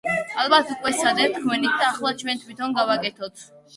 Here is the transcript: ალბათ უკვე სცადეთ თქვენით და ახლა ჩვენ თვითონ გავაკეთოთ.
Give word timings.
ალბათ 0.43 0.69
უკვე 0.75 0.93
სცადეთ 0.95 1.35
თქვენით 1.39 1.77
და 1.83 1.91
ახლა 1.91 2.15
ჩვენ 2.23 2.43
თვითონ 2.47 2.75
გავაკეთოთ. 2.81 3.45